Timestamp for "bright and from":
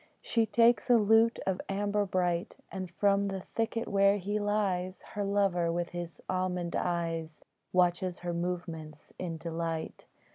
2.07-3.27